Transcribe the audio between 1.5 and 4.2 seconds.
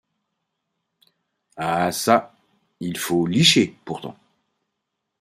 Ah çà! il faut licher pourtant.